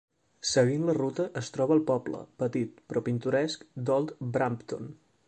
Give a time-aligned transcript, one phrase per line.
[0.51, 4.91] Seguint la ruta es troba el poble petit però pintoresc d'Old Brampton.